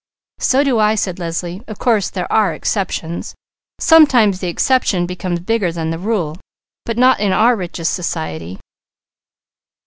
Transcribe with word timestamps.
"So 0.39 0.63
do 0.63 0.79
I," 0.79 0.95
said 0.95 1.19
Leslie. 1.19 1.61
"Of 1.67 1.77
course 1.77 2.09
there 2.09 2.25
are 2.33 2.55
exceptions. 2.55 3.35
Sometimes 3.79 4.39
the 4.39 4.47
exception 4.47 5.05
becomes 5.05 5.41
bigger 5.41 5.71
than 5.71 5.91
the 5.91 5.99
rule, 5.99 6.37
but 6.87 6.97
not 6.97 7.19
in 7.19 7.31
our 7.31 7.55
richest 7.55 7.93
society. 7.93 8.57